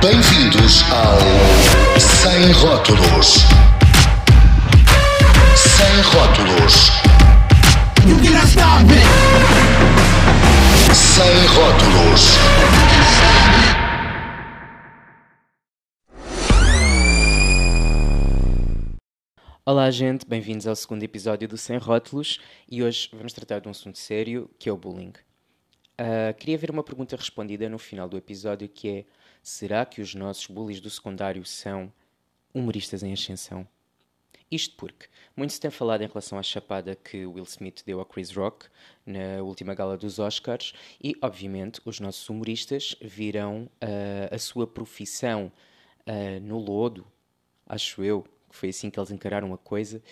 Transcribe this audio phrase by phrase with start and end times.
[0.00, 1.18] Bem-vindos ao
[1.98, 3.38] Sem Rótulos.
[5.56, 6.90] Sem Rótulos.
[10.94, 12.22] Sem Rótulos.
[19.66, 22.38] Olá, gente, bem-vindos ao segundo episódio do Sem Rótulos
[22.70, 25.12] e hoje vamos tratar de um assunto sério que é o bullying.
[25.98, 29.04] Ah, queria ver uma pergunta respondida no final do episódio que é:
[29.48, 31.92] será que os nossos bullies do secundário são
[32.52, 33.66] humoristas em ascensão?
[34.50, 35.06] Isto porque
[35.36, 38.66] muito se tem falado em relação à chapada que Will Smith deu a Chris Rock
[39.04, 40.72] na última gala dos Oscars
[41.02, 45.50] e, obviamente, os nossos humoristas viram ah, a sua profissão
[46.06, 47.06] ah, no lodo,
[47.66, 50.02] acho eu, que foi assim que eles encararam a coisa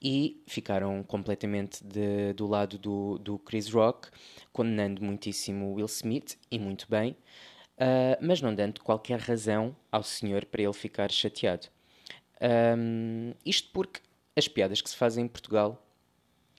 [0.00, 4.08] e ficaram completamente de- do lado do, do Chris Rock,
[4.52, 7.16] condenando muitíssimo Will Smith, e muito bem,
[7.78, 11.68] ah, mas não dando qualquer razão ao senhor para ele ficar chateado.
[12.40, 14.00] Ahm, isto porque
[14.36, 15.82] as piadas que se fazem em Portugal,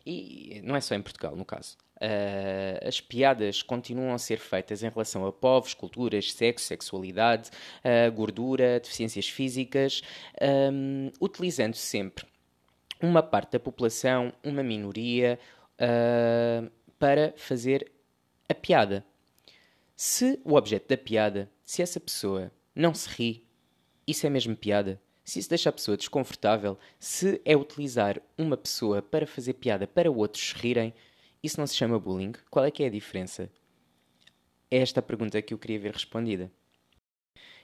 [0.06, 4.84] e não é só em Portugal, no caso, ah, as piadas continuam a ser feitas
[4.84, 7.50] em relação a povos, culturas, sexo, sexualidade,
[7.84, 10.02] ah, gordura, deficiências físicas,
[10.42, 12.26] ahm, utilizando sempre
[13.02, 15.40] uma parte da população, uma minoria,
[15.80, 16.64] ah,
[17.00, 17.92] para fazer
[18.50, 19.06] a piada.
[20.00, 23.48] Se o objeto da piada, se essa pessoa não se ri,
[24.06, 25.02] isso é mesmo piada?
[25.24, 30.12] Se isso deixa a pessoa desconfortável, se é utilizar uma pessoa para fazer piada para
[30.12, 30.94] outros rirem,
[31.42, 32.34] isso não se chama bullying?
[32.52, 33.50] Qual é que é a diferença?
[34.70, 36.52] É esta a pergunta que eu queria ver respondida.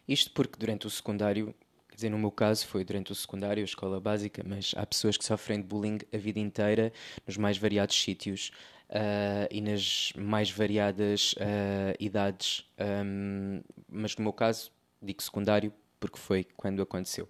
[0.08, 1.54] Isto porque durante o secundário,
[1.88, 5.18] quer dizer, no meu caso foi durante o secundário, a escola básica, mas há pessoas
[5.18, 6.92] que sofrem de bullying a vida inteira
[7.28, 8.52] nos mais variados sítios
[8.90, 12.66] ah, e nas mais variadas ah, idades.
[12.78, 17.30] Ahm, mas no meu caso, digo secundário porque foi quando aconteceu.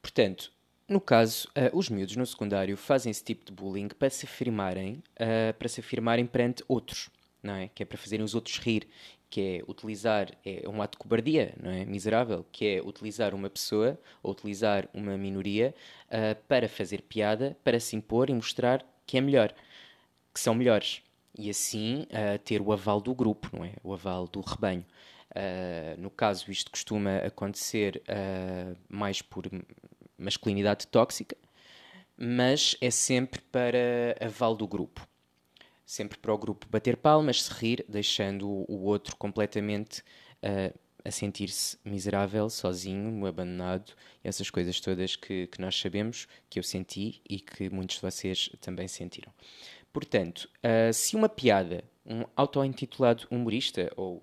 [0.00, 0.52] Portanto,
[0.88, 5.02] no caso, ah, os miúdos no secundário fazem esse tipo de bullying para se afirmarem,
[5.58, 7.10] para se afirmarem perante outros,
[7.42, 7.68] não é?
[7.74, 8.86] Que é para fazerem os outros rir,
[9.34, 11.84] que é utilizar, é um ato de cobardia, não é?
[11.84, 15.74] Miserável, que é utilizar uma pessoa, ou utilizar uma minoria,
[16.08, 19.52] ah, para fazer piada, para se impor e mostrar que é melhor,
[20.34, 21.00] que são melhores.
[21.38, 23.74] E assim ah, ter o aval do grupo, não é?
[23.82, 24.84] O aval do rebanho.
[25.34, 29.44] Ah, no caso, isto costuma acontecer ah, mais por
[30.18, 31.36] masculinidade tóxica,
[32.16, 35.06] mas é sempre para aval do grupo.
[35.84, 40.02] Sempre para o grupo bater palmas, se rir, deixando o outro completamente
[40.42, 40.72] ah,
[41.04, 47.20] a sentir-se miserável, sozinho, abandonado, essas coisas todas que, que nós sabemos, que eu senti
[47.28, 49.30] e que muitos de vocês também sentiram.
[49.94, 54.20] Portanto, ah, se uma piada, um auto-intitulado humorista ou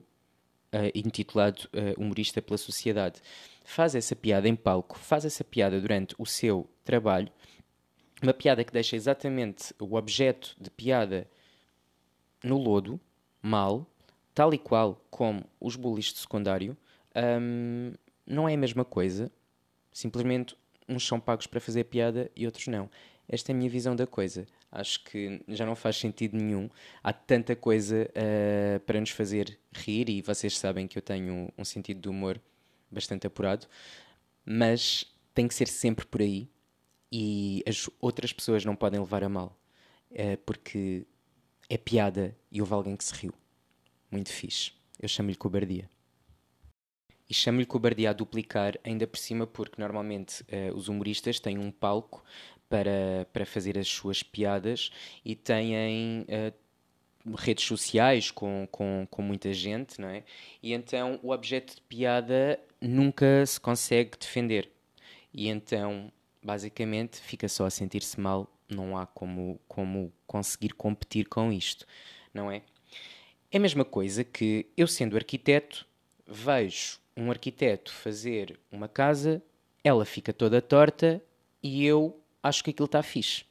[0.69, 3.21] eh, intitulado eh, Humorista pela Sociedade,
[3.63, 7.31] faz essa piada em palco, faz essa piada durante o seu trabalho,
[8.21, 11.25] uma piada que deixa exatamente o objeto de piada
[12.43, 12.99] no lodo,
[13.41, 13.87] mal,
[14.35, 16.77] tal e qual como os bullies de secundário,
[17.15, 17.93] hum,
[18.27, 19.31] não é a mesma coisa.
[19.91, 20.55] Simplesmente
[20.87, 22.89] uns são pagos para fazer piada e outros não.
[23.31, 24.45] Esta é a minha visão da coisa.
[24.69, 26.69] Acho que já não faz sentido nenhum.
[27.01, 31.63] Há tanta coisa ah, para nos fazer rir e vocês sabem que eu tenho um
[31.63, 32.41] sentido de humor
[32.91, 33.67] bastante apurado,
[34.45, 36.49] mas tem que ser sempre por aí
[37.09, 39.57] e as outras pessoas não podem levar a mal,
[40.11, 41.05] eh, porque
[41.69, 43.33] é piada e houve alguém que se riu.
[44.11, 44.73] Muito fixe.
[44.99, 45.89] Eu chamo-lhe cobardia.
[47.29, 51.71] E chamo-lhe cobardia a duplicar, ainda por cima, porque normalmente eh, os humoristas têm um
[51.71, 52.21] palco
[52.71, 54.91] para, para fazer as suas piadas
[55.25, 56.53] e têm eh,
[57.37, 60.23] redes sociais com, com, com muita gente, não é?
[60.63, 64.71] E então o objeto de piada nunca se consegue defender.
[65.33, 66.09] E então,
[66.41, 71.85] basicamente, fica só a sentir-se mal, não há como, como conseguir competir com isto,
[72.33, 72.61] não é?
[73.51, 75.85] É a mesma coisa que eu, sendo arquiteto,
[76.25, 79.43] vejo um arquiteto fazer uma casa,
[79.83, 81.21] ela fica toda torta
[81.61, 83.45] e eu acho que aquilo está fixe.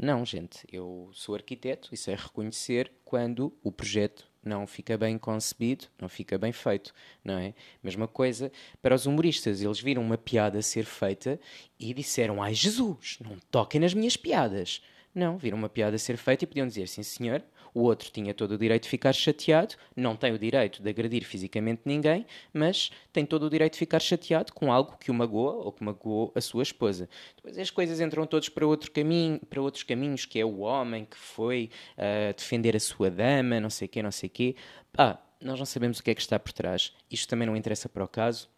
[0.00, 5.86] Não, gente, eu sou arquiteto e sei reconhecer quando o projeto não fica bem concebido,
[6.00, 6.94] não fica bem feito,
[7.24, 7.52] não é?
[7.82, 11.40] Mesma coisa para os humoristas, eles viram uma piada ser feita
[11.78, 14.80] e disseram: Ai Jesus, não toquem nas minhas piadas.
[15.12, 17.42] Não, viram uma piada ser feita e podiam dizer: Sim, senhor,
[17.78, 21.24] o outro tinha todo o direito de ficar chateado, não tem o direito de agredir
[21.24, 25.52] fisicamente ninguém, mas tem todo o direito de ficar chateado com algo que o magoa
[25.52, 27.08] ou que magoou a sua esposa.
[27.36, 31.04] Depois as coisas entram todos para, outro caminho, para outros caminhos, que é o homem
[31.04, 34.56] que foi ah, defender a sua dama, não sei o quê, não sei o quê.
[34.92, 36.92] Pá, nós não sabemos o que é que está por trás.
[37.08, 38.48] Isto também não interessa para o caso.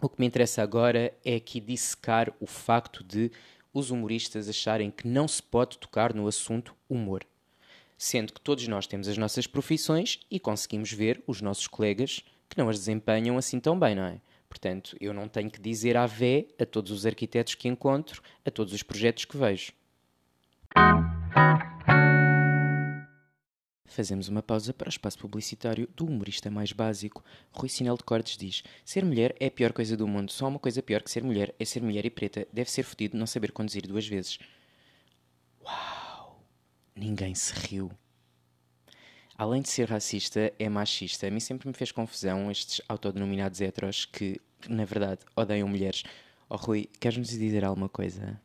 [0.00, 3.32] O que me interessa agora é aqui dissecar o facto de
[3.74, 7.24] os humoristas acharem que não se pode tocar no assunto humor.
[8.04, 12.58] Sendo que todos nós temos as nossas profissões e conseguimos ver os nossos colegas que
[12.58, 14.20] não as desempenham assim tão bem, não é?
[14.48, 18.50] Portanto, eu não tenho que dizer à vé a todos os arquitetos que encontro, a
[18.50, 19.72] todos os projetos que vejo.
[23.86, 27.22] Fazemos uma pausa para o espaço publicitário do humorista mais básico.
[27.52, 30.32] Rui Sinel de Cortes diz: Ser mulher é a pior coisa do mundo.
[30.32, 32.48] Só uma coisa pior que ser mulher é ser mulher e preta.
[32.52, 34.40] Deve ser fodido não saber conduzir duas vezes.
[35.64, 36.01] Uau!
[36.94, 37.90] Ninguém se riu.
[39.36, 41.26] Além de ser racista, é machista.
[41.26, 46.04] A mim sempre me fez confusão estes autodenominados heteros que, na verdade, odeiam mulheres.
[46.48, 48.40] Oh Rui, queres-nos dizer alguma coisa?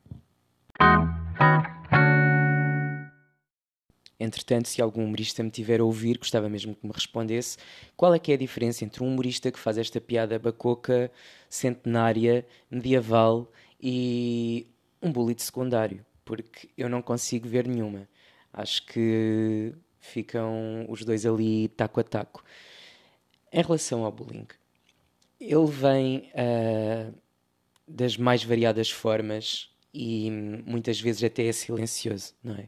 [4.19, 7.57] Entretanto, se algum humorista me tiver a ouvir, gostava mesmo que me respondesse
[7.95, 11.11] qual é que é a diferença entre um humorista que faz esta piada bacoca,
[11.49, 14.65] centenária, medieval e
[15.01, 18.07] um bully de secundário, porque eu não consigo ver nenhuma.
[18.57, 22.43] Acho que ficam os dois ali taco a taco.
[23.53, 24.47] Em relação ao bullying,
[25.39, 27.13] ele vem uh,
[27.87, 30.31] das mais variadas formas e
[30.65, 32.67] muitas vezes até é silencioso, não é?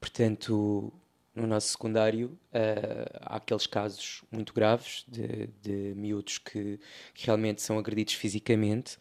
[0.00, 0.92] Portanto,
[1.32, 6.80] no nosso secundário uh, há aqueles casos muito graves de, de miúdos que,
[7.14, 8.96] que realmente são agredidos fisicamente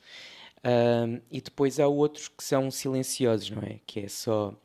[0.57, 3.79] uh, e depois há outros que são silenciosos, não é?
[3.87, 4.55] Que é só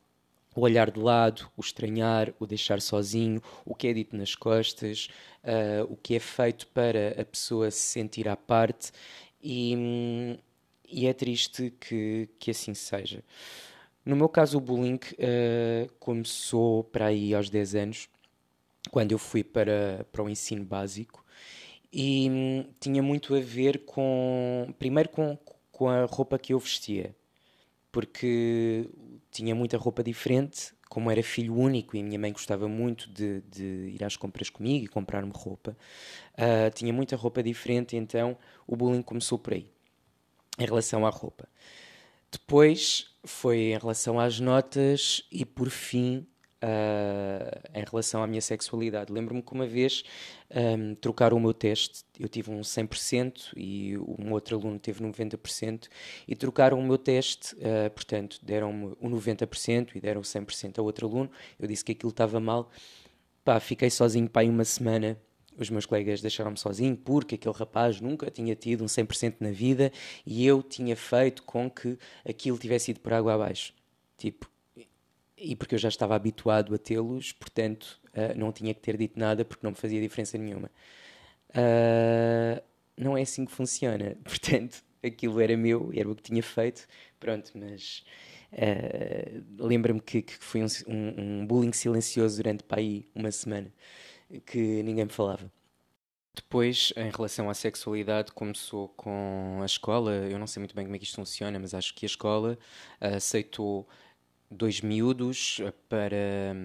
[0.55, 5.09] o olhar de lado, o estranhar, o deixar sozinho, o que é dito nas costas,
[5.43, 8.91] uh, o que é feito para a pessoa se sentir à parte
[9.41, 10.37] e,
[10.87, 13.23] e é triste que, que assim seja.
[14.05, 18.09] No meu caso, o bullying uh, começou para aí aos 10 anos,
[18.91, 21.23] quando eu fui para, para o ensino básico,
[21.91, 25.37] e hum, tinha muito a ver com, primeiro, com,
[25.71, 27.15] com a roupa que eu vestia,
[27.91, 28.89] porque
[29.33, 33.41] tinha muita roupa diferente, como era filho único e a minha mãe gostava muito de,
[33.41, 35.75] de ir às compras comigo e comprar-me roupa,
[36.35, 38.37] uh, tinha muita roupa diferente, então
[38.67, 39.67] o bullying começou por aí,
[40.59, 41.49] em relação à roupa.
[42.31, 46.27] Depois foi em relação às notas e, por fim,
[46.63, 49.11] uh, em relação à minha sexualidade.
[49.11, 50.03] Lembro-me que uma vez
[50.49, 55.87] um, trocaram o meu teste, eu tive um 100% e um outro aluno teve 90%,
[56.27, 61.07] e trocaram o meu teste, uh, portanto, deram-me o 90% e deram 100% ao outro
[61.07, 61.29] aluno.
[61.59, 62.71] Eu disse que aquilo estava mal.
[63.43, 65.17] Pá, fiquei sozinho aí uma semana
[65.55, 69.91] os meus colegas deixaram-me sozinho porque aquele rapaz nunca tinha tido um 100% na vida
[70.25, 71.95] e eu tinha feito com que
[72.27, 73.71] aquilo tivesse ido por água abaixo.
[74.17, 74.49] Tipo,
[75.43, 79.19] e porque eu já estava habituado a tê-los, portanto, uh, não tinha que ter dito
[79.19, 80.71] nada porque não me fazia diferença nenhuma.
[81.49, 82.63] Uh,
[82.95, 84.15] não é assim que funciona.
[84.23, 86.87] Portanto, aquilo era meu, era o que tinha feito,
[87.19, 88.05] pronto, mas
[88.53, 90.67] uh, lembra-me que, que foi um,
[91.17, 93.71] um, bullying silencioso durante para aí uma semana
[94.45, 95.51] que ninguém me falava.
[96.35, 100.11] Depois, em relação à sexualidade, começou com a escola.
[100.13, 102.57] Eu não sei muito bem como é que isto funciona, mas acho que a escola
[102.99, 103.87] aceitou
[104.53, 106.55] dois miúdos para,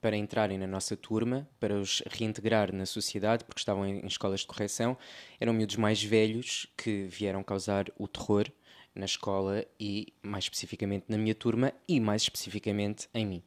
[0.00, 4.40] para entrarem na nossa turma, para os reintegrar na sociedade, porque estavam em, em escolas
[4.40, 4.96] de correção.
[5.38, 8.46] Eram miúdos mais velhos que vieram causar o terror
[8.94, 13.42] na escola e, mais especificamente, na minha turma e, mais especificamente, em mim.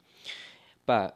[0.86, 1.13] Pá,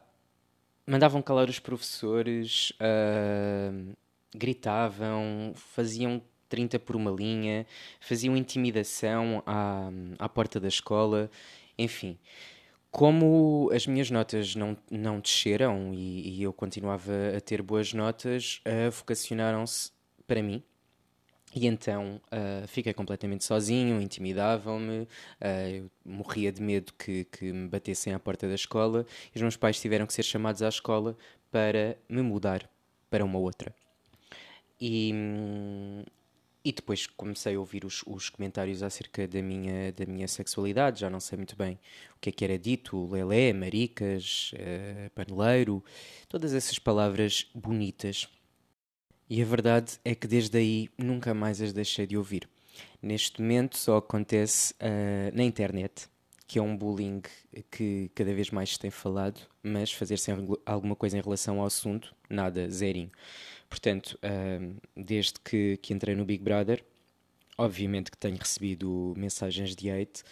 [0.86, 3.96] mandavam calar os professores, uh,
[4.34, 7.66] gritavam, faziam 30 por uma linha,
[8.00, 11.30] faziam intimidação à, à porta da escola,
[11.78, 12.18] enfim.
[12.94, 18.62] Como as minhas notas não, não desceram e, e eu continuava a ter boas notas,
[18.64, 19.90] uh, vocacionaram-se
[20.28, 20.62] para mim
[21.52, 25.08] e então uh, fiquei completamente sozinho, intimidavam-me, uh,
[25.72, 29.56] eu morria de medo que, que me batessem à porta da escola e os meus
[29.56, 31.16] pais tiveram que ser chamados à escola
[31.50, 32.70] para me mudar
[33.10, 33.74] para uma outra.
[34.80, 35.12] E,
[36.64, 41.10] e depois comecei a ouvir os, os comentários acerca da minha, da minha sexualidade, já
[41.10, 41.78] não sei muito bem
[42.16, 45.84] o que é que era dito, lelé, maricas, uh, paneleiro,
[46.28, 48.28] todas essas palavras bonitas
[49.28, 52.48] e a verdade é que desde aí nunca mais as deixei de ouvir.
[53.00, 56.08] Neste momento só acontece uh, na internet,
[56.46, 57.22] que é um bullying
[57.70, 61.66] que cada vez mais se tem falado, mas fazer sempre alguma coisa em relação ao
[61.66, 63.10] assunto, nada, zerinho.
[63.74, 64.16] Portanto,
[64.96, 66.84] desde que, que entrei no Big Brother,
[67.58, 70.22] obviamente que tenho recebido mensagens de hate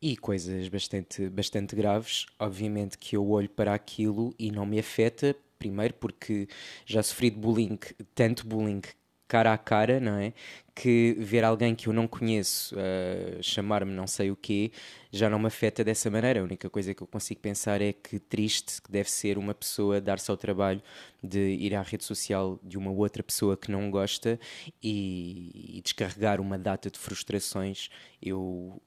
[0.00, 2.24] e coisas bastante, bastante graves.
[2.38, 6.46] Obviamente que eu olho para aquilo e não me afeta Primeiro porque
[6.84, 7.78] já sofri de bullying,
[8.14, 8.82] tanto bullying
[9.26, 10.32] cara a cara, não é?
[10.74, 14.72] que ver alguém que eu não conheço uh, chamar-me não sei o quê
[15.12, 16.40] já não me afeta dessa maneira.
[16.40, 20.00] A única coisa que eu consigo pensar é que triste que deve ser uma pessoa
[20.00, 20.82] dar-se ao trabalho
[21.22, 24.40] de ir à rede social de uma outra pessoa que não gosta
[24.82, 27.88] e, e descarregar uma data de frustrações.
[28.20, 28.82] Eu,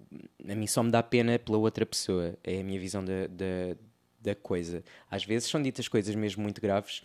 [0.45, 2.37] a mim só me dá pena pela outra pessoa.
[2.43, 3.77] É a minha visão da, da,
[4.19, 4.83] da coisa.
[5.09, 7.01] Às vezes são ditas coisas mesmo muito graves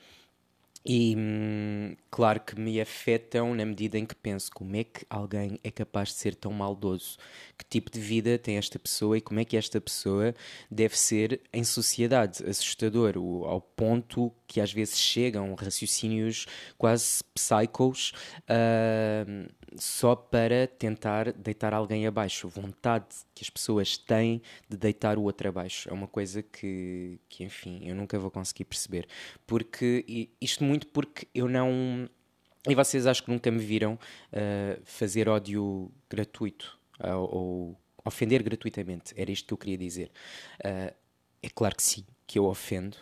[0.85, 5.59] e hum, claro que me afetam na medida em que penso como é que alguém
[5.63, 7.17] é capaz de ser tão maldoso,
[7.57, 10.35] que tipo de vida tem esta pessoa e como é que esta pessoa
[10.71, 12.45] deve ser em sociedade.
[12.45, 21.73] Assustador, ao ponto que às vezes chegam raciocínios quase psychos uh, só para tentar deitar
[21.73, 22.49] alguém abaixo.
[22.49, 25.89] Vontade que as pessoas têm de deitar o outro abaixo.
[25.89, 29.09] É uma coisa que, que enfim, eu nunca vou conseguir perceber.
[29.47, 32.07] Porque, isto muito porque eu não.
[32.69, 39.15] E vocês acho que nunca me viram uh, fazer ódio gratuito uh, ou ofender gratuitamente.
[39.17, 40.11] Era isto que eu queria dizer.
[40.63, 42.99] É claro que sim, que eu ofendo.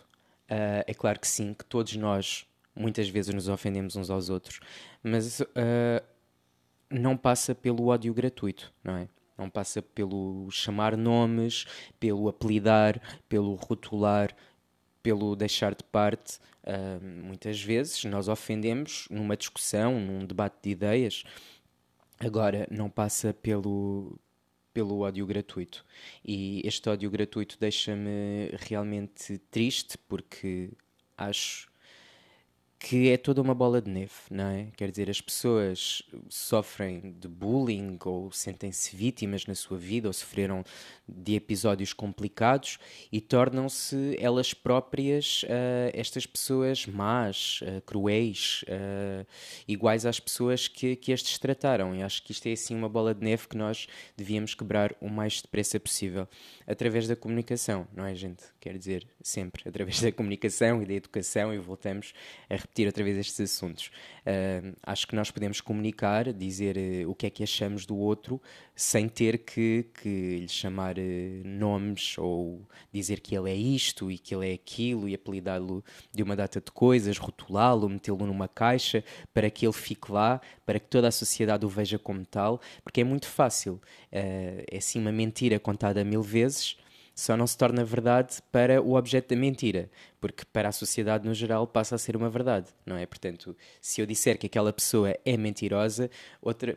[0.85, 4.59] É claro que sim, que todos nós muitas vezes nos ofendemos uns aos outros,
[5.03, 5.41] mas
[6.89, 9.07] não passa pelo ódio gratuito, não é?
[9.37, 11.65] Não passa pelo chamar nomes,
[11.99, 14.35] pelo apelidar, pelo rotular,
[15.01, 16.39] pelo deixar de parte.
[16.63, 21.23] Uh, muitas vezes nós ofendemos numa discussão, num debate de ideias.
[22.19, 24.19] Agora, não passa pelo,
[24.73, 25.85] pelo ódio gratuito.
[26.23, 30.71] E este ódio gratuito deixa-me realmente triste porque
[31.17, 31.70] acho
[32.83, 34.67] que é toda uma bola de neve, não é?
[34.75, 40.63] Quer dizer, as pessoas sofrem de bullying ou sentem-se vítimas na sua vida ou sofreram
[41.07, 42.79] de episódios complicados
[43.11, 49.27] e tornam-se elas próprias uh, estas pessoas más, uh, cruéis, uh,
[49.67, 51.95] iguais às pessoas que, que estes trataram.
[51.95, 55.07] E acho que isto é assim uma bola de neve que nós devíamos quebrar o
[55.07, 56.27] mais depressa possível
[56.65, 58.43] através da comunicação, não é, gente?
[58.59, 62.13] Quer dizer, sempre através da comunicação e da educação, e voltamos
[62.49, 63.91] a repetir outra vez estes assuntos.
[64.21, 68.41] Uh, acho que nós podemos comunicar, dizer uh, o que é que achamos do outro,
[68.75, 71.01] sem ter que, que lhe chamar uh,
[71.43, 72.61] nomes ou
[72.91, 76.61] dizer que ele é isto e que ele é aquilo e apelidá-lo de uma data
[76.61, 81.11] de coisas, rotulá-lo, metê-lo numa caixa para que ele fique lá, para que toda a
[81.11, 83.81] sociedade o veja como tal, porque é muito fácil.
[84.11, 86.77] é assim uma mentira contada mil vezes
[87.21, 91.35] só não se torna verdade para o objeto da mentira, porque para a sociedade no
[91.35, 93.05] geral passa a ser uma verdade, não é?
[93.05, 96.09] Portanto, se eu disser que aquela pessoa é mentirosa,
[96.41, 96.75] outra,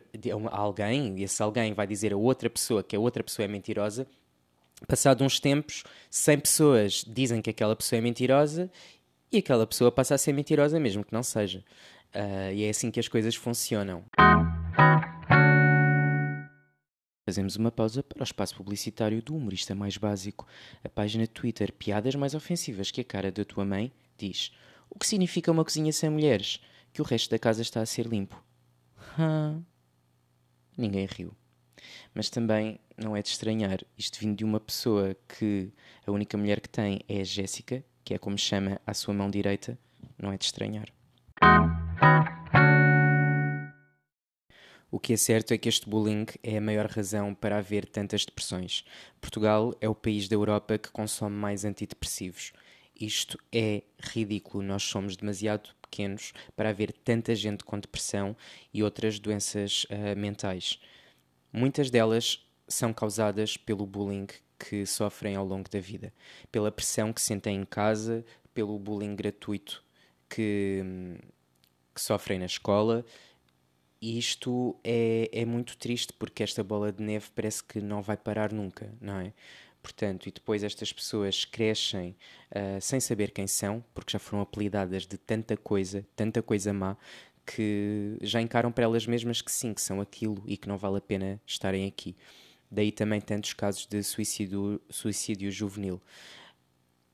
[0.51, 4.05] alguém, e esse alguém vai dizer a outra pessoa que a outra pessoa é mentirosa,
[4.87, 8.69] passado uns tempos, 100 pessoas dizem que aquela pessoa é mentirosa
[9.31, 11.63] e aquela pessoa passa a ser mentirosa mesmo que não seja.
[12.13, 14.05] Uh, e é assim que as coisas funcionam.
[17.25, 20.45] Fazemos uma pausa para o espaço publicitário do humorista mais básico.
[20.83, 24.51] A página Twitter Piadas Mais Ofensivas que a cara da tua mãe diz:
[24.91, 26.61] O que significa uma cozinha sem mulheres?
[26.93, 28.39] Que o resto da casa está a ser limpo.
[29.17, 29.59] Hã?
[30.77, 31.33] Ninguém riu.
[32.13, 35.71] Mas também não é de estranhar, isto vindo de uma pessoa que
[36.05, 39.31] a única mulher que tem é a Jéssica, que é como chama a sua mão
[39.31, 39.77] direita,
[40.17, 40.93] não é de estranhar.
[44.91, 48.23] O que é certo é que este bullying é a maior razão para haver tantas
[48.23, 48.85] depressões.
[49.19, 52.53] Portugal é o país da Europa que consome mais antidepressivos.
[52.99, 58.37] Isto é ridículo, nós somos demasiado pequenos para haver tanta gente com depressão
[58.73, 60.79] e outras doenças uh, mentais.
[61.51, 64.27] Muitas delas são causadas pelo bullying
[64.57, 66.13] que sofrem ao longo da vida,
[66.51, 68.23] pela pressão que sentem em casa,
[68.53, 69.83] pelo bullying gratuito
[70.29, 71.17] que, hum,
[71.93, 73.05] que sofrem na escola
[74.05, 78.15] e isto é, é muito triste porque esta bola de neve parece que não vai
[78.15, 79.33] parar nunca, não é?
[79.81, 82.15] Portanto, e depois estas pessoas crescem
[82.51, 86.95] uh, sem saber quem são, porque já foram apelidadas de tanta coisa, tanta coisa má,
[87.47, 90.97] que já encaram para elas mesmas que sim, que são aquilo e que não vale
[90.97, 92.15] a pena estarem aqui.
[92.69, 95.99] Daí também tantos casos de suicídio, suicídio juvenil.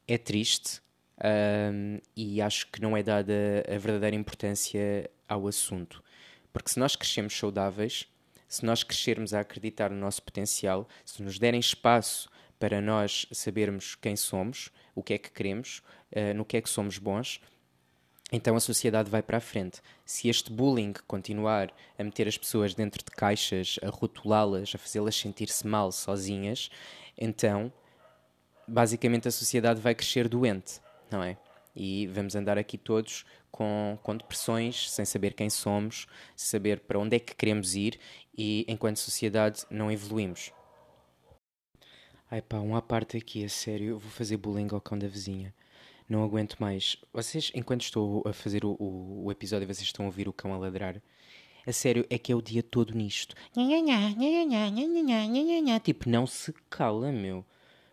[0.06, 0.82] É triste
[1.20, 6.04] uh, e acho que não é dada a verdadeira importância ao assunto.
[6.52, 8.08] Porque se nós crescermos saudáveis,
[8.48, 12.30] se nós crescermos a acreditar no nosso potencial, se nos derem espaço
[12.60, 15.82] para nós sabermos quem somos, o que é que queremos,
[16.12, 17.42] uh, no que é que somos bons,
[18.32, 19.82] então a sociedade vai para a frente.
[20.06, 25.16] Se este bullying continuar a meter as pessoas dentro de caixas, a rotulá-las, a fazê-las
[25.16, 26.70] sentir-se mal sozinhas,
[27.18, 27.72] então
[28.68, 30.80] basicamente a sociedade vai crescer doente,
[31.10, 31.38] não é?
[31.76, 37.00] E vamos andar aqui todos com, com depressões, sem saber quem somos, sem saber para
[37.00, 38.00] onde é que queremos ir
[38.38, 40.52] e, enquanto sociedade, não evoluímos.
[42.30, 45.08] Ai pá, um à parte aqui, a sério, eu vou fazer bullying ao cão da
[45.08, 45.54] vizinha.
[46.08, 46.98] Não aguento mais.
[47.14, 50.54] Vocês, enquanto estou a fazer o, o, o episódio, vocês estão a ouvir o cão
[50.54, 51.02] a ladrar.
[51.66, 53.36] A sério, é que é o dia todo nisto.
[55.80, 57.46] Tipo, não se cala, meu.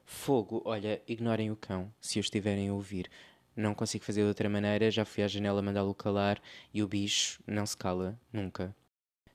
[0.04, 3.11] Fogo, olha, ignorem o cão, se o estiverem a ouvir.
[3.59, 6.41] Não consigo fazer de outra maneira, já fui à janela mandá-lo calar
[6.73, 8.73] e o bicho não se cala, nunca.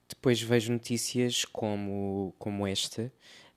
[0.08, 3.12] Depois vejo notícias como, como esta,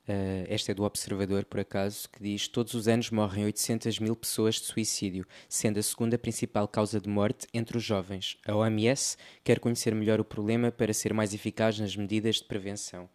[0.08, 4.16] Uh, esta é do Observador, por acaso, que diz: Todos os anos morrem 800 mil
[4.16, 8.38] pessoas de suicídio, sendo a segunda principal causa de morte entre os jovens.
[8.46, 13.06] A OMS quer conhecer melhor o problema para ser mais eficaz nas medidas de prevenção.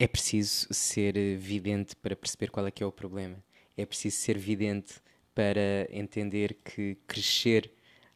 [0.00, 3.40] É preciso ser vidente para perceber qual é que é o problema.
[3.76, 4.94] É preciso ser vidente
[5.36, 7.70] para entender que crescer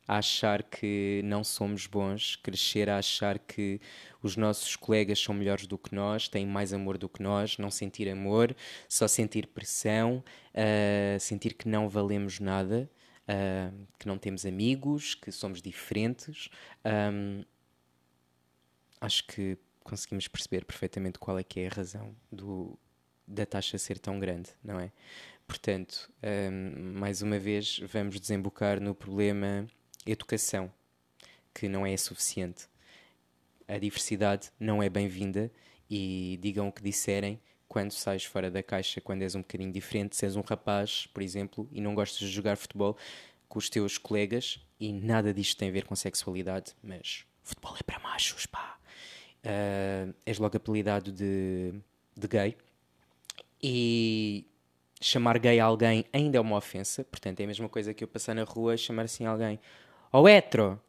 [0.09, 3.79] a achar que não somos bons, crescer a achar que
[4.23, 7.71] os nossos colegas são melhores do que nós, têm mais amor do que nós, não
[7.71, 8.57] sentir amor,
[8.89, 10.25] só sentir pressão,
[10.55, 12.91] uh, sentir que não valemos nada,
[13.29, 16.49] uh, que não temos amigos, que somos diferentes.
[17.13, 17.45] Um,
[18.99, 22.79] acho que conseguimos perceber perfeitamente qual é que é a razão do,
[23.29, 24.91] da taxa ser tão grande, não é?
[25.51, 29.67] Portanto, um, mais uma vez, vamos desembocar no problema
[30.07, 30.73] educação,
[31.53, 32.69] que não é suficiente.
[33.67, 35.51] A diversidade não é bem-vinda
[35.91, 40.15] e digam o que disserem quando sais fora da caixa, quando és um bocadinho diferente,
[40.15, 42.97] se és um rapaz, por exemplo, e não gostas de jogar futebol
[43.49, 47.83] com os teus colegas, e nada disto tem a ver com sexualidade, mas futebol é
[47.83, 48.79] para machos, pá.
[49.45, 51.75] Uh, és logo apelidado de,
[52.17, 52.57] de gay.
[53.61, 54.47] E
[55.01, 58.09] chamar gay a alguém ainda é uma ofensa, portanto é a mesma coisa que eu
[58.09, 59.59] passar na rua e chamar assim alguém
[60.13, 60.81] ou hetero.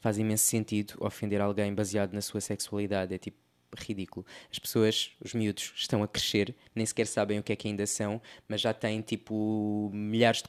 [0.00, 3.14] Faz imenso sentido ofender alguém baseado na sua sexualidade.
[3.14, 3.38] É tipo
[3.76, 4.24] ridículo.
[4.52, 7.86] As pessoas, os miúdos, estão a crescer, nem sequer sabem o que é que ainda
[7.86, 10.48] são, mas já têm tipo milhares de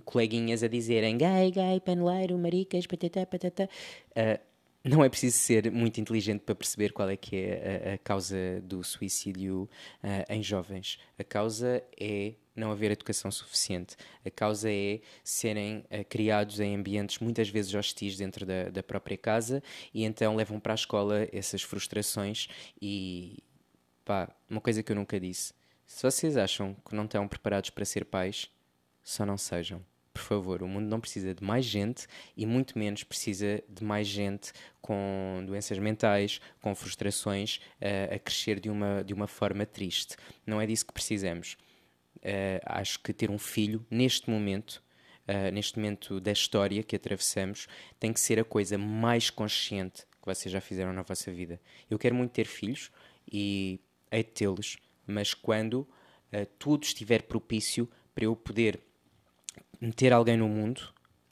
[0.00, 3.68] coleguinhas a dizerem gay, gay, paneleiro, maricas, patata, patata.
[4.10, 4.55] Uh,
[4.88, 8.36] não é preciso ser muito inteligente para perceber qual é que é a, a causa
[8.62, 9.68] do suicídio
[10.02, 10.98] uh, em jovens.
[11.18, 13.96] A causa é não haver educação suficiente.
[14.24, 19.16] A causa é serem uh, criados em ambientes muitas vezes hostis dentro da, da própria
[19.16, 22.48] casa e então levam para a escola essas frustrações
[22.80, 23.42] e
[24.04, 25.52] pá, uma coisa que eu nunca disse.
[25.84, 28.50] Se vocês acham que não estão preparados para ser pais,
[29.02, 29.82] só não sejam
[30.16, 34.06] por favor, o mundo não precisa de mais gente e muito menos precisa de mais
[34.06, 34.50] gente
[34.80, 40.16] com doenças mentais, com frustrações, uh, a crescer de uma, de uma forma triste.
[40.46, 41.58] Não é disso que precisamos.
[42.16, 44.82] Uh, acho que ter um filho, neste momento,
[45.28, 47.68] uh, neste momento da história que atravessamos,
[48.00, 51.60] tem que ser a coisa mais consciente que vocês já fizeram na vossa vida.
[51.90, 52.90] Eu quero muito ter filhos
[53.30, 53.78] e
[54.10, 55.86] hei de tê-los, mas quando
[56.58, 58.80] tudo estiver propício para eu poder
[59.80, 60.80] meter alguém no mundo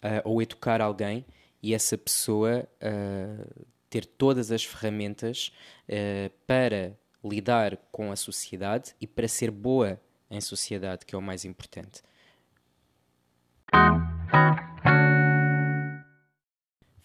[0.03, 1.25] uh, ou educar alguém
[1.63, 5.53] e essa pessoa uh, ter todas as ferramentas
[5.89, 11.23] uh, para lidar com a sociedade e para ser boa em sociedade, que é o
[11.23, 12.03] mais importante.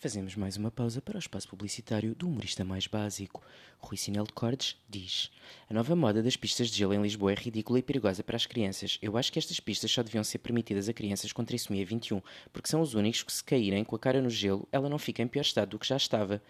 [0.01, 3.43] Fazemos mais uma pausa para o espaço publicitário do humorista mais básico.
[3.77, 5.29] Rui Sinel de Cordes diz:
[5.69, 8.45] A nova moda das pistas de gelo em Lisboa é ridícula e perigosa para as
[8.45, 8.97] crianças.
[9.01, 12.21] Eu acho que estas pistas só deviam ser permitidas a crianças com trissomia 21,
[12.53, 15.21] porque são os únicos que, se caírem com a cara no gelo, ela não fica
[15.21, 16.41] em pior estado do que já estava.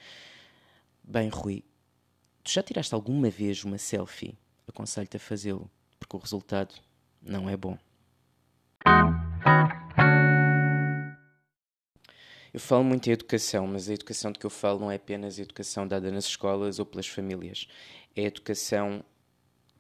[1.04, 1.64] Bem, Rui,
[2.44, 4.38] tu já tiraste alguma vez uma selfie?
[4.68, 5.68] Aconselho-te a fazê-lo,
[6.00, 6.76] porque o resultado
[7.20, 7.80] não é bom.
[12.52, 15.38] Eu falo muito em educação, mas a educação de que eu falo não é apenas
[15.38, 17.68] a educação dada nas escolas ou pelas famílias.
[18.16, 19.04] É a educação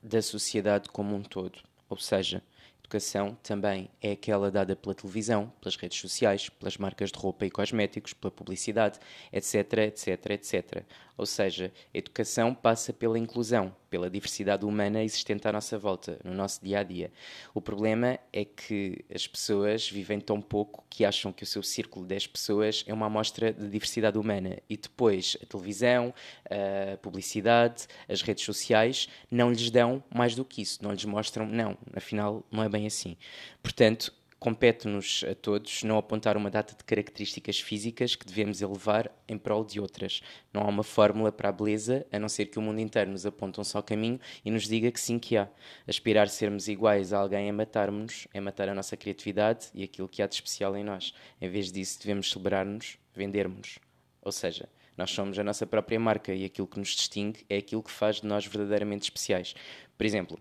[0.04, 1.60] da sociedade como um todo.
[1.90, 2.44] Ou seja,
[2.78, 7.50] educação também é aquela dada pela televisão, pelas redes sociais, pelas marcas de roupa e
[7.50, 9.00] cosméticos, pela publicidade,
[9.34, 9.56] etc,
[9.88, 10.84] etc, etc.
[11.18, 16.34] Ou seja, a educação passa pela inclusão, pela diversidade humana existente à nossa volta, no
[16.34, 17.12] nosso dia a dia.
[17.54, 22.06] O problema é que as pessoas vivem tão pouco que acham que o seu círculo
[22.06, 26.13] 10 pessoas é uma amostra de diversidade humana e depois a televisão,
[26.45, 31.45] a publicidade, as redes sociais não lhes dão mais do que isso, não lhes mostram,
[31.45, 33.17] não, afinal não é bem assim.
[33.62, 39.38] Portanto, compete-nos a todos não apontar uma data de características físicas que devemos elevar em
[39.38, 40.21] prol de outras.
[40.54, 43.25] Não há uma fórmula para a beleza, a não ser que o mundo inteiro nos
[43.25, 45.49] aponte um só caminho e nos diga que sim que há.
[45.86, 50.21] Aspirar sermos iguais a alguém é matar-nos, é matar a nossa criatividade e aquilo que
[50.21, 51.13] há de especial em nós.
[51.41, 53.80] Em vez disso, devemos celebrar-nos, vendermos.
[54.21, 57.84] Ou seja, nós somos a nossa própria marca e aquilo que nos distingue é aquilo
[57.84, 59.54] que faz de nós verdadeiramente especiais.
[59.97, 60.39] Por exemplo,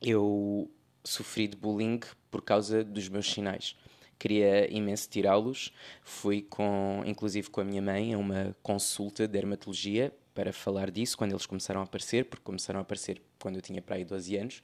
[0.00, 0.70] eu
[1.04, 2.00] sofri de bullying
[2.34, 3.76] por causa dos meus sinais.
[4.18, 5.72] Queria imenso tirá-los.
[6.02, 11.16] Fui com, inclusive com a minha mãe, a uma consulta de dermatologia para falar disso
[11.16, 14.36] quando eles começaram a aparecer, porque começaram a aparecer quando eu tinha para aí 12
[14.36, 14.62] anos.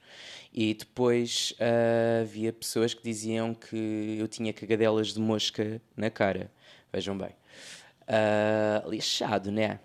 [0.53, 6.51] E depois uh, havia pessoas que diziam que eu tinha cagadelas de mosca na cara.
[6.91, 7.31] Vejam bem.
[8.01, 9.79] Uh, lixado, né?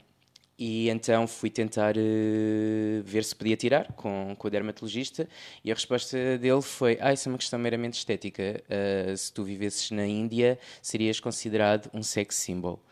[0.59, 5.29] E então fui tentar uh, ver se podia tirar com, com o dermatologista
[5.63, 8.63] e a resposta dele foi: Ah, isso é uma questão meramente estética.
[8.65, 12.83] Uh, se tu vivesses na Índia, serias considerado um sex symbol.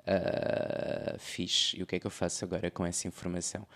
[0.00, 1.78] Uh, fixe.
[1.78, 3.66] E o que é que eu faço agora com essa informação?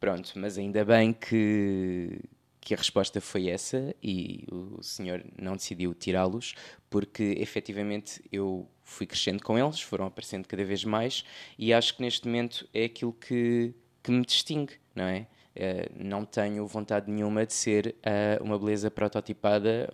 [0.00, 2.18] Pronto, mas ainda bem que,
[2.60, 6.54] que a resposta foi essa e o senhor não decidiu tirá-los,
[6.90, 11.24] porque efetivamente eu fui crescendo com eles, foram aparecendo cada vez mais
[11.58, 15.26] e acho que neste momento é aquilo que, que me distingue, não é?
[15.50, 19.90] Uh, não tenho vontade nenhuma de ser uh, uma beleza prototipada,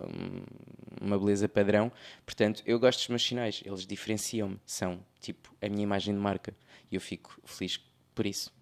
[1.01, 1.91] uma beleza padrão.
[2.25, 6.55] Portanto, eu gosto dos meus sinais, eles diferenciam-me, são tipo a minha imagem de marca
[6.91, 7.79] e eu fico feliz
[8.13, 8.53] por isso.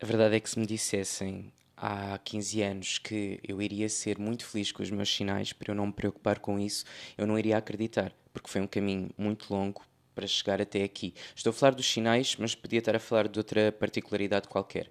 [0.00, 4.44] A verdade é que se me dissessem há 15 anos que eu iria ser muito
[4.46, 6.84] feliz com os meus sinais, para eu não me preocupar com isso,
[7.18, 9.82] eu não iria acreditar, porque foi um caminho muito longo
[10.14, 11.14] para chegar até aqui.
[11.34, 14.90] Estou a falar dos sinais, mas podia estar a falar de outra particularidade qualquer.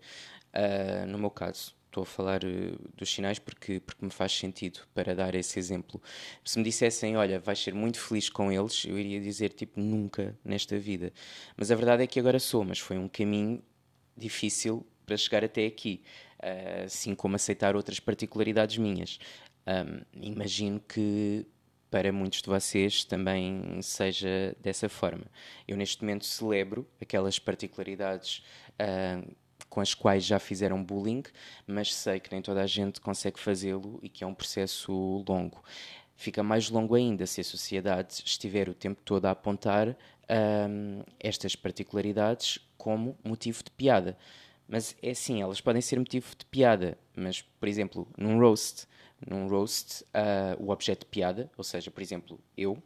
[0.54, 4.82] Uh, no meu caso, estou a falar uh, dos sinais porque, porque me faz sentido
[4.94, 6.02] para dar esse exemplo.
[6.44, 10.38] Se me dissessem, olha, vais ser muito feliz com eles, eu iria dizer, tipo, nunca
[10.46, 11.12] nesta vida.
[11.58, 13.64] Mas a verdade é que agora sou, mas foi um caminho
[14.16, 16.04] difícil para chegar até aqui,
[16.86, 19.20] assim como aceitar outras particularidades minhas.
[19.68, 21.46] Um, imagino que
[21.90, 25.26] para muitos de vocês também seja dessa forma.
[25.68, 28.44] Eu neste momento celebro aquelas particularidades
[28.74, 29.36] uh,
[29.70, 31.24] com as quais já fizeram bullying,
[31.66, 35.64] mas sei que nem toda a gente consegue fazê-lo e que é um processo longo.
[36.16, 41.56] Fica mais longo ainda se a sociedade estiver o tempo todo a apontar um, estas
[41.56, 44.18] particularidades como motivo de piada.
[44.68, 48.88] Mas é assim, elas podem ser motivo de piada, mas, por exemplo, num roast,
[49.26, 52.82] num roast, uh, o objeto de piada, ou seja, por exemplo, eu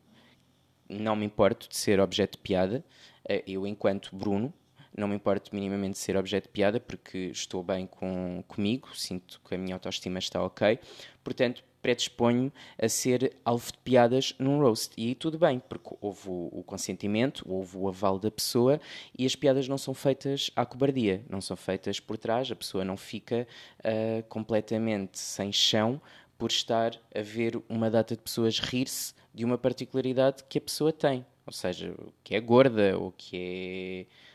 [0.89, 2.83] não me importo de ser objeto de piada,
[3.29, 4.53] uh, eu, enquanto Bruno,
[4.95, 9.39] não me importo minimamente de ser objeto de piada porque estou bem com, comigo, sinto
[9.47, 10.79] que a minha autoestima está ok,
[11.23, 14.93] portanto, predisponho a ser alvo de piadas num roast.
[14.97, 18.79] E tudo bem, porque houve o, consentimento, houve o aval da pessoa
[19.17, 22.83] e as piadas não são feitas à cobardia, não são feitas por trás, a pessoa
[22.85, 23.47] não fica
[23.79, 26.01] uh, completamente sem chão
[26.37, 30.93] por estar a ver uma data de pessoas rir-se de uma particularidade que a pessoa
[30.93, 31.25] tem.
[31.45, 34.29] Ou seja, que é gorda, ou que é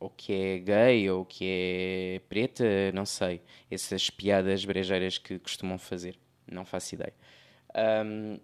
[0.00, 3.40] ou que é gay, ou que é preta, não sei.
[3.70, 6.18] Essas piadas brejeiras que costumam fazer
[6.54, 7.12] não faço ideia.
[8.06, 8.38] Um,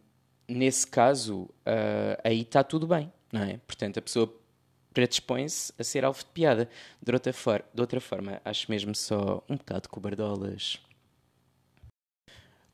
[0.49, 3.59] nesse caso, uh, aí está tudo bem, não é?
[3.67, 4.41] Portanto, a pessoa
[4.93, 6.69] predispõe-se a ser alvo de piada.
[7.01, 10.79] De outra, for de outra forma, acho mesmo só um bocado cobardolas.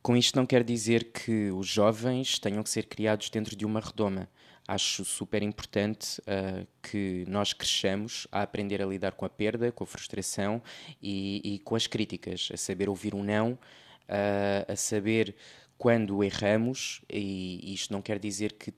[0.02, 3.80] Com isto não quer dizer que os jovens tenham que ser criados dentro de uma
[3.80, 4.28] redoma.
[4.68, 9.84] Acho super importante uh, que nós cresçamos a aprender a lidar com a perda, com
[9.84, 10.62] a frustração
[11.00, 13.58] e, e com as críticas, a saber ouvir um não,
[14.08, 15.34] a, saber
[15.78, 18.72] quando erramos, e isto não quer dizer que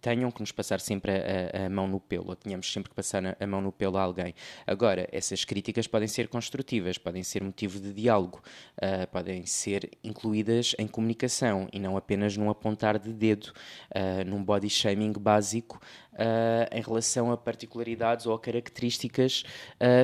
[0.00, 3.24] tenham que nos passar sempre a, a, mão no pelo, ou tenhamos sempre que passar
[3.24, 4.34] a, a mão no pelo a alguém.
[4.66, 8.40] Agora, essas críticas podem ser construtivas, podem ser motivo de diálogo,
[8.76, 13.52] uh, podem ser incluídas em comunicação e não apenas num apontar de dedo,
[13.94, 15.80] uh, num body shaming básico
[16.14, 19.44] uh, em relação a particularidades ou a características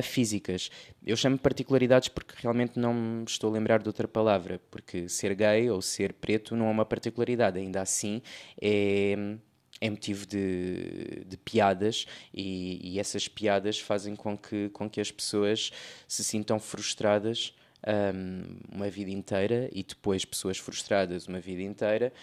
[0.03, 0.69] físicas.
[1.05, 5.35] Eu chamo particularidades porque realmente não me estou a lembrar de outra palavra, porque ser
[5.35, 8.21] gay ou ser preto não é uma particularidade, ainda assim
[8.61, 9.37] é
[9.81, 15.11] é motivo de, de piadas e, e, essas piadas fazem com que, com que as
[15.11, 15.71] pessoas
[16.07, 17.53] se sintam frustradas
[17.85, 22.13] um, uma vida inteira e depois pessoas frustradas uma vida inteira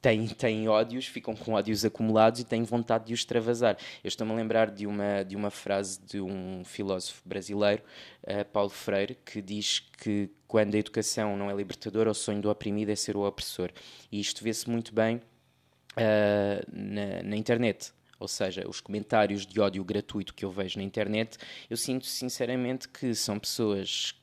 [0.00, 3.76] têm, têm ódios, ficam com ódios acumulados e têm vontade de os extravasar.
[4.02, 7.82] Eu estou-me a lembrar de uma, de uma frase de um filósofo brasileiro,
[8.24, 12.50] uh, Paulo Freire, que diz que quando a educação não é libertadora, o sonho do
[12.50, 13.70] oprimido é ser o opressor.
[14.12, 15.20] E isto vê-se muito bem
[15.96, 20.84] uh, na, na internet ou seja, os comentários de ódio gratuito que eu vejo na
[20.84, 21.36] internet,
[21.68, 24.14] eu sinto sinceramente que são pessoas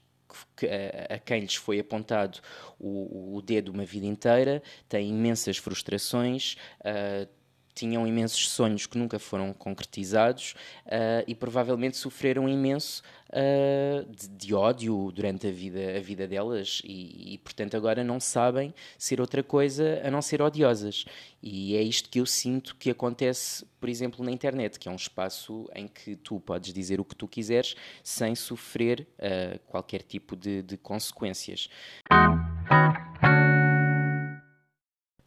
[0.55, 2.39] que, a, a, quem lhes foi apontado
[2.79, 6.55] o, o, dedo uma vida inteira, têm imensas frustrações.
[6.79, 7.27] Uh,
[7.73, 10.55] tinham imensos sonhos que nunca foram concretizados
[10.85, 16.81] uh, e provavelmente sofreram imenso uh, de, de, ódio durante a vida, a vida delas
[16.83, 21.05] e, e, portanto, agora não sabem ser outra coisa a não ser odiosas.
[21.41, 24.95] E é isto que eu sinto que acontece, por exemplo, na internet, que é um
[24.95, 30.35] espaço em que tu podes dizer o que tu quiseres sem sofrer uh, qualquer tipo
[30.35, 31.69] de, de consequências.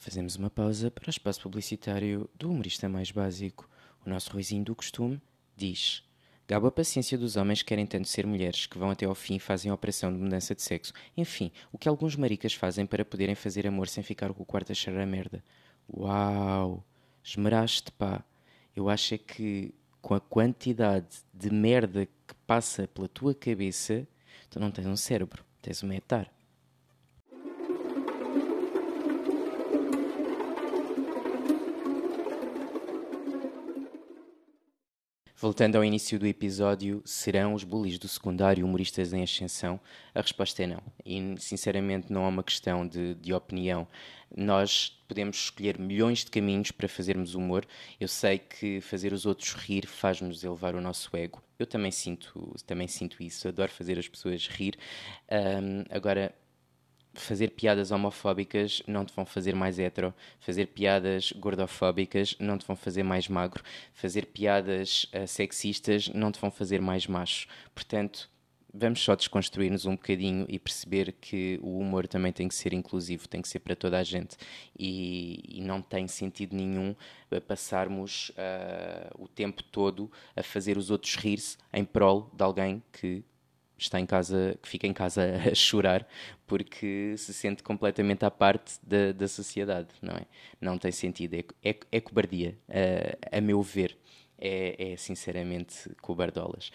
[0.04, 3.66] Fazemos uma pausa para o espaço publicitário do humorista mais básico.
[4.04, 5.18] O nosso Ruizinho do costume
[5.56, 6.02] diz:
[6.46, 9.36] Gabo a paciência dos homens que querem tanto ser mulheres, que vão até ao fim
[9.36, 10.92] e fazem a operação de mudança de sexo.
[11.16, 14.72] Enfim, o que alguns maricas fazem para poderem fazer amor sem ficar com o quarto
[14.72, 15.42] a cheirar a merda.
[15.90, 16.84] Uau!
[17.24, 18.22] Esmeraste, pá!
[18.76, 24.06] Eu acho é que com a quantidade de merda que passa pela tua cabeça,
[24.50, 26.33] tu não tens um cérebro, tens um metar.
[35.44, 39.78] Voltando ao início do episódio, serão os bullies do secundário humoristas em ascensão?
[40.14, 40.80] A resposta é não.
[41.04, 43.86] E, sinceramente, não é uma questão de, de opinião.
[44.34, 47.66] Nós podemos escolher milhões de caminhos para fazermos humor.
[48.00, 51.42] Eu sei que fazer os outros rir faz-nos elevar o nosso ego.
[51.58, 53.46] Eu também sinto, também sinto isso.
[53.46, 54.78] Adoro fazer as pessoas rir.
[55.30, 56.34] Um, agora,
[57.20, 62.76] fazer piadas homofóbicas não te vão fazer mais hetero, fazer piadas gordofóbicas não te vão
[62.76, 67.46] fazer mais magro, fazer piadas uh, sexistas não te vão fazer mais macho.
[67.74, 68.30] Portanto,
[68.74, 73.28] vamos só desconstruir-nos um bocadinho e perceber que o humor também tem que ser inclusivo,
[73.28, 74.36] tem que ser para toda a gente.
[74.76, 76.94] E, e não tem sentido nenhum
[77.46, 83.22] passarmos uh, o tempo todo a fazer os outros rir-se em prol de alguém que
[83.84, 86.06] está em casa, que fica em casa a chorar
[86.46, 90.26] porque se sente completamente à parte da, da sociedade, não é?
[90.60, 93.96] Não tem sentido, é, é, é cobardia, a, a meu ver.
[94.36, 96.70] É, é, sinceramente cobardolas.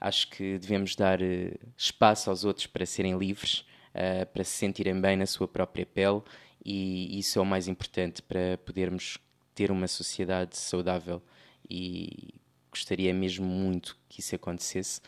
[0.00, 4.98] Acho que devemos dar uh, espaço aos outros para serem livres, uh, para se sentirem
[4.98, 6.22] bem na sua própria pele,
[6.64, 9.18] e isso é o mais importante para podermos
[9.54, 11.20] ter uma sociedade saudável.
[11.68, 12.32] E
[12.70, 15.00] gostaria mesmo muito que isso acontecesse.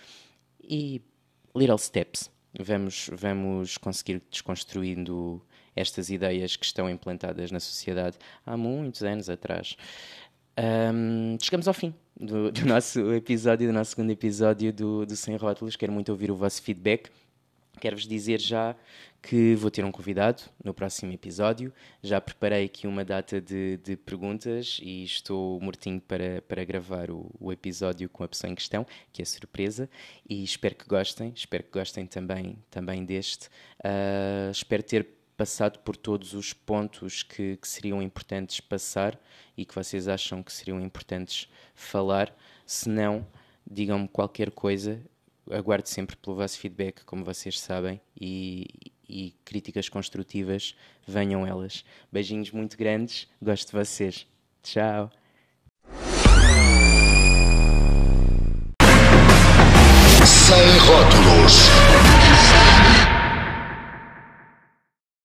[0.62, 1.00] E
[1.54, 2.30] little steps.
[2.58, 5.42] Vamos, vamos conseguir desconstruindo
[5.74, 9.76] estas ideias que estão implantadas na sociedade há muitos anos atrás.
[10.58, 15.36] Um, chegamos ao fim do, do, nosso episódio, do nosso segundo episódio do, do Sem
[15.36, 15.76] Rótulos.
[15.76, 17.10] Quero muito ouvir o vosso feedback.
[17.82, 18.76] Quero-vos dizer já
[19.20, 21.74] que vou ter um convidado no próximo episódio.
[22.00, 27.28] Já preparei aqui uma data de, de perguntas e estou mortinho para, para gravar o,
[27.40, 29.90] o, episódio com a pessoa em questão, que é surpresa.
[30.30, 33.48] E espero que gostem, espero que gostem também, também deste.
[33.80, 35.04] Uh, espero ter
[35.36, 39.20] passado por todos os pontos que, que seriam importantes passar
[39.56, 42.32] e que vocês acham que seriam importantes falar.
[42.64, 43.26] Se não,
[43.68, 45.02] digam-me qualquer coisa.
[45.50, 48.66] Aguardo sempre pelo vosso feedback, como vocês sabem, e,
[49.08, 50.74] e críticas construtivas,
[51.06, 51.84] venham elas.
[52.10, 54.26] Beijinhos muito grandes, gosto de vocês.
[54.62, 55.10] Tchau.
[60.24, 62.11] Sem rótulos.